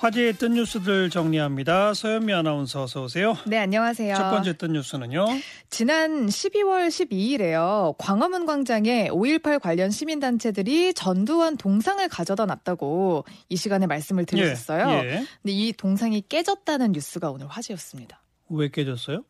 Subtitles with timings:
[0.00, 1.92] 화제의 뜬 뉴스들 정리합니다.
[1.92, 3.36] 서현미 아나운서 어서 오세요.
[3.46, 4.14] 네, 안녕하세요.
[4.14, 5.26] 첫 번째 뜬 뉴스는요.
[5.68, 7.94] 지난 12월 12일에요.
[7.98, 14.88] 광화문 광장에 5.18 관련 시민단체들이 전두환 동상을 가져다 놨다고 이 시간에 말씀을 드렸었어요.
[14.88, 15.10] 예, 예.
[15.42, 18.22] 근데 이 동상이 깨졌다는 뉴스가 오늘 화제였습니다.
[18.48, 19.22] 왜 깨졌어요?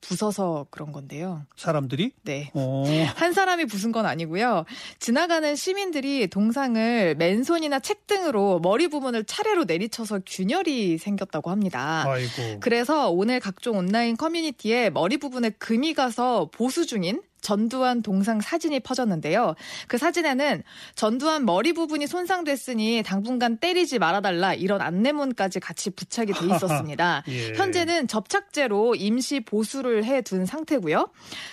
[0.00, 1.44] 부서서 그런 건데요.
[1.56, 2.12] 사람들이?
[2.22, 2.50] 네.
[2.54, 2.84] 어,
[3.16, 4.64] 한 사람이 부순 건 아니고요.
[4.98, 12.04] 지나가는 시민들이 동상을 맨손이나 책 등으로 머리 부분을 차례로 내리쳐서 균열이 생겼다고 합니다.
[12.06, 12.60] 아이고.
[12.60, 19.54] 그래서 오늘 각종 온라인 커뮤니티에 머리 부분에 금이 가서 보수 중인 전두환 동상 사진이 퍼졌는데요.
[19.86, 20.62] 그 사진에는
[20.94, 27.22] 전두환 머리 부분이 손상됐으니 당분간 때리지 말아달라 이런 안내문까지 같이 부착이 돼 있었습니다.
[27.28, 27.54] 예.
[27.54, 31.08] 현재는 접착제로 임시 보수를 해 둔 상태고요.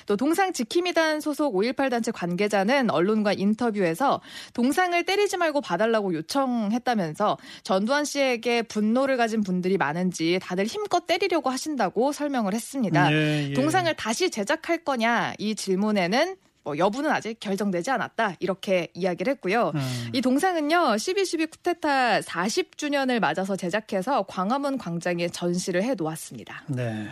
[0.08, 4.22] 또 동상 지킴이단 소속 5.18 단체 관계자는 언론과 인터뷰에서
[4.54, 12.12] 동상을 때리지 말고 봐달라고 요청했다면서 전두환 씨에게 분노를 가진 분들이 많은지 다들 힘껏 때리려고 하신다고
[12.12, 13.12] 설명을 했습니다.
[13.14, 13.54] 예, 예.
[13.54, 19.71] 동상을 다시 제작할 거냐 이 질 문에는 뭐 여부는 아직 결정되지 않았다 이렇게 이야기를 했고요.
[19.76, 20.09] 음.
[20.13, 26.63] 이 동상은요 12.12 쿠데타 40주년을 맞아서 제작해서 광화문 광장에 전시를 해 놓았습니다.
[26.68, 27.07] 네.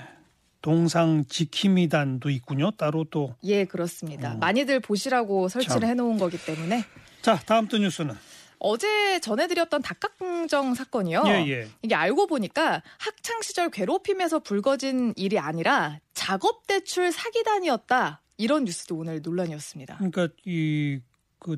[0.62, 2.72] 동상 지킴이단도 있군요.
[2.72, 3.36] 따로 또.
[3.44, 4.34] 예 그렇습니다.
[4.34, 4.40] 음.
[4.40, 5.90] 많이들 보시라고 설치를 참.
[5.90, 6.84] 해놓은 거기 때문에
[7.22, 8.16] 자, 다음 뜬 뉴스는.
[8.60, 11.24] 어제 전해드렸던 닭강정 사건이요.
[11.28, 11.68] 예, 예.
[11.82, 18.22] 이게 알고 보니까 학창 시절 괴롭힘에서 불거진 일이 아니라 작업 대출 사기단이었다.
[18.44, 19.98] 이런 뉴스도 오늘 논란이었습니다.
[19.98, 21.00] 그러니까 이
[21.44, 21.58] 그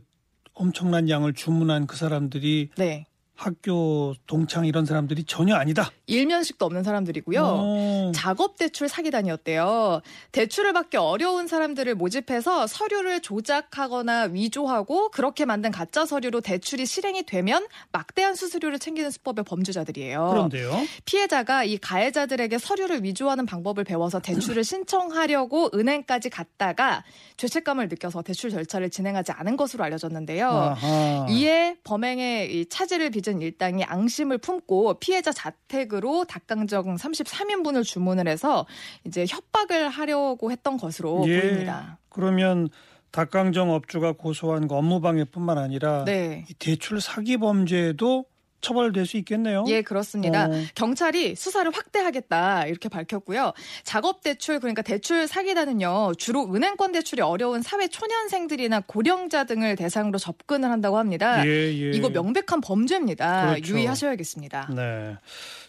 [0.53, 3.05] 엄청난 양을 주문한 그 사람들이 네.
[3.35, 5.91] 학교 동창 이런 사람들이 전혀 아니다.
[6.07, 7.41] 일면식도 없는 사람들이고요.
[7.43, 8.11] 어.
[8.15, 10.01] 작업 대출 사기단이었대요.
[10.31, 17.67] 대출을 받기 어려운 사람들을 모집해서 서류를 조작하거나 위조하고 그렇게 만든 가짜 서류로 대출이 실행이 되면
[17.91, 20.29] 막대한 수수료를 챙기는 수법의 범죄자들이에요.
[20.29, 20.71] 그런데요.
[21.03, 27.03] 피해자가 이 가해자들에게 서류를 위조하는 방법을 배워서 대출을 신청하려고 은행까지 갔다가
[27.35, 30.47] 죄책감을 느껴서 대출 절차를 진행하지 않은 것으로 알려졌는데요.
[30.47, 31.25] 아하.
[31.29, 38.65] 이에 범행의 이 차질을 빚은 일당이 앙심을 품고 피해자 자택으로 닭강정 33인분을 주문을 해서
[39.05, 41.41] 이제 협박을 하려고 했던 것으로 예.
[41.41, 41.97] 보입니다.
[42.09, 42.69] 그러면
[43.11, 46.45] 닭강정 업주가 고소한 그 업무방해뿐만 아니라 네.
[46.49, 48.25] 이 대출 사기 범죄도
[48.65, 49.63] 처벌될 수 있겠네요.
[49.67, 50.47] 예, 그렇습니다.
[50.47, 50.51] 어.
[50.73, 53.53] 경찰이 수사를 확대하겠다 이렇게 밝혔고요.
[53.83, 60.71] 작업 대출 그러니까 대출 사기단은요 주로 은행권 대출이 어려운 사회 초년생들이나 고령자 등을 대상으로 접근을
[60.71, 61.45] 한다고 합니다.
[61.45, 61.91] 예, 예.
[61.91, 63.51] 이거 명백한 범죄입니다.
[63.51, 63.73] 그렇죠.
[63.73, 64.69] 유의하셔야겠습니다.
[64.75, 65.15] 네.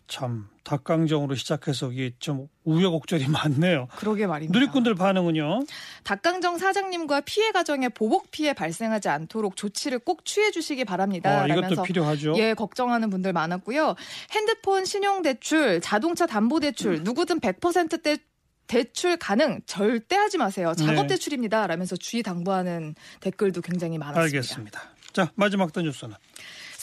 [0.09, 3.87] 참 닭강정으로 시작해서 이게 좀 우여곡절이 많네요.
[3.97, 4.59] 그러게 말입니다.
[4.59, 5.61] 누리꾼들 반응은요?
[6.03, 11.43] 닭강정 사장님과 피해 가정에 보복 피해 발생하지 않도록 조치를 꼭 취해 주시기 바랍니다.
[11.43, 12.35] 어, 이것도 라면서 필요하죠.
[12.37, 13.95] 예, 걱정하는 분들 많았고요.
[14.33, 16.61] 핸드폰 신용 대출, 자동차 담보 음.
[16.61, 18.19] 대출, 누구든 100%대
[18.67, 20.73] 대출 가능 절대 하지 마세요.
[20.77, 21.07] 작업 네.
[21.07, 21.69] 대출입니다.
[21.69, 24.23] 라면서 주의 당부하는 댓글도 굉장히 많았습니다.
[24.23, 24.81] 알겠습니다.
[25.13, 26.17] 자 마지막 뜬 뉴스는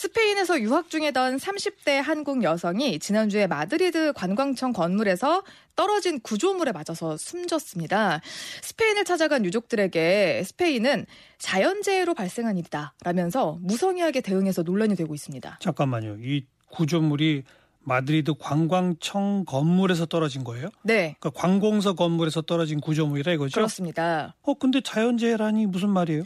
[0.04, 5.42] 스페인에서 유학 중이던 30대 한국 여성이 지난주에 마드리드 관광청 건물에서
[5.76, 8.20] 떨어진 구조물에 맞아서 숨졌습니다.
[8.60, 11.06] 스페인을 찾아간 유족들에게 스페인은
[11.38, 15.58] 자연재해로 발생한 일이다 라면서 무성의하게 대응해서 논란이 되고 있습니다.
[15.62, 16.18] 잠깐만요.
[16.20, 17.44] 이 구조물이
[17.80, 20.68] 마드리드 관광청 건물에서 떨어진 거예요?
[20.82, 23.54] 네, 그러니까 관공서 건물에서 떨어진 구조물이라 이거죠?
[23.54, 24.34] 그렇습니다.
[24.42, 26.24] 어 근데 자연재해라니 무슨 말이에요?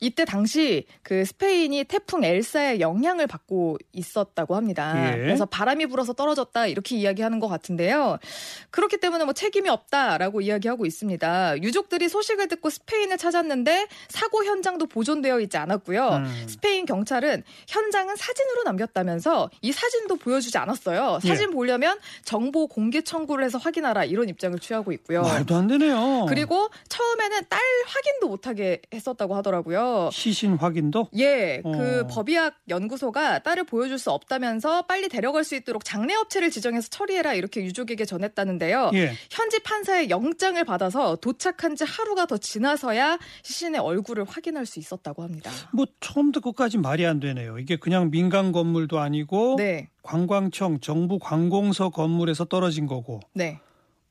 [0.00, 4.94] 이때 당시 그 스페인이 태풍 엘사의 영향을 받고 있었다고 합니다.
[5.12, 5.16] 예.
[5.18, 8.18] 그래서 바람이 불어서 떨어졌다 이렇게 이야기하는 것 같은데요.
[8.70, 11.62] 그렇기 때문에 뭐 책임이 없다라고 이야기하고 있습니다.
[11.62, 16.08] 유족들이 소식을 듣고 스페인을 찾았는데 사고 현장도 보존되어 있지 않았고요.
[16.08, 16.46] 음.
[16.48, 21.18] 스페인 경찰은 현장은 사진으로 남겼다면서 이 사진도 보여주지 않았어요.
[21.22, 21.28] 예.
[21.28, 25.22] 사진 보려면 정보 공개 청구를 해서 확인하라 이런 입장을 취하고 있고요.
[25.22, 26.24] 말도 안 되네요.
[26.28, 29.89] 그리고 처음에는 딸 확인도 못하게 했었다고 하더라고요.
[30.12, 32.06] 시신 확인도 예, 그 어.
[32.06, 37.62] 법의학 연구소가 딸을 보여줄 수 없다면서 빨리 데려갈 수 있도록 장례 업체를 지정해서 처리해라 이렇게
[37.64, 38.90] 유족에게 전했다는데요.
[38.94, 39.12] 예.
[39.30, 45.50] 현지 판사의 영장을 받아서 도착한 지 하루가 더 지나서야 시신의 얼굴을 확인할 수 있었다고 합니다.
[45.72, 47.58] 뭐 처음부터 끝까지 말이 안 되네요.
[47.58, 53.20] 이게 그냥 민간 건물도 아니고 네, 관광청 정부 관공서 건물에서 떨어진 거고.
[53.32, 53.60] 네,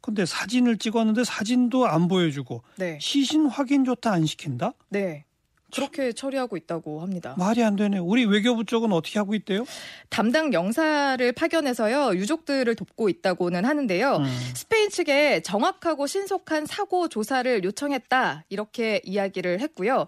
[0.01, 4.73] 근데 사진을 찍었는데 사진도 안 보여주고 네, 시신 확인 조차 안 시킨다?
[4.89, 5.25] 네.
[5.74, 7.36] 그렇게 처리하고 있다고 합니다.
[7.38, 7.98] 말이 안 되네.
[8.00, 9.66] 우리 외교부 쪽은 어떻게 하고 있대요?
[10.10, 14.18] 담당 영사를 파견해서요 유족들을 돕고 있다고는 하는데요.
[14.18, 14.25] 음.
[14.56, 20.06] 스페인 측에 정확하고 신속한 사고 조사를 요청했다 이렇게 이야기를 했고요.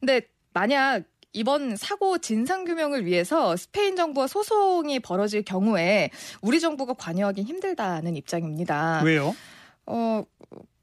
[0.00, 0.22] 근데
[0.52, 6.10] 만약 이번 사고 진상 규명을 위해서 스페인 정부와 소송이 벌어질 경우에
[6.42, 9.02] 우리 정부가 관여하기 힘들다는 입장입니다.
[9.02, 9.34] 왜요?
[9.86, 10.24] 어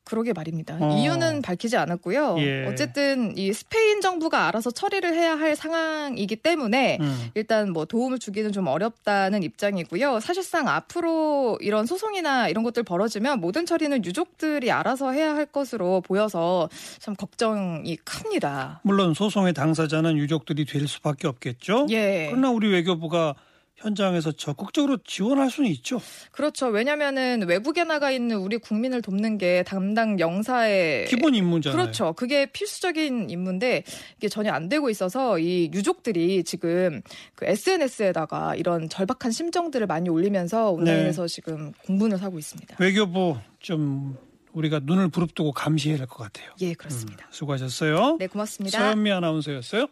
[0.09, 0.75] 그러게 말입니다.
[0.81, 0.97] 어.
[0.97, 2.38] 이유는 밝히지 않았고요.
[2.39, 2.65] 예.
[2.65, 7.29] 어쨌든 이 스페인 정부가 알아서 처리를 해야 할 상황이기 때문에 음.
[7.35, 10.19] 일단 뭐 도움을 주기는 좀 어렵다는 입장이고요.
[10.19, 16.69] 사실상 앞으로 이런 소송이나 이런 것들 벌어지면 모든 처리는 유족들이 알아서 해야 할 것으로 보여서
[16.97, 18.81] 참 걱정이 큽니다.
[18.83, 21.85] 물론 소송의 당사자는 유족들이 될 수밖에 없겠죠.
[21.91, 22.29] 예.
[22.31, 23.35] 그러나 우리 외교부가
[23.80, 26.02] 현장에서 적극적으로 지원할 수는 있죠.
[26.31, 26.68] 그렇죠.
[26.68, 31.78] 왜냐면은 외국에 나가 있는 우리 국민을 돕는 게 담당 영사의 기본 임무잖아요.
[31.81, 32.14] 그렇죠.
[32.14, 33.84] 그게 필수적인 임무인데
[34.18, 37.02] 이게 전혀 안 되고 있어서 이 유족들이 지금
[37.36, 42.76] 그 SNS에다가 이런 절박한 심정들을 많이 올리면서 온라인에서 지금 공분을 사고 있습니다.
[42.80, 44.18] 외교부 좀
[44.54, 46.52] 우리가 눈을 부릅뜨고 감시해야 될것 같아요.
[46.62, 47.26] 예, 그렇습니다.
[47.26, 48.18] 음, 수고하셨어요.
[48.20, 48.80] 네, 고맙습니다.
[48.80, 49.88] 서현미 아나운서였어요.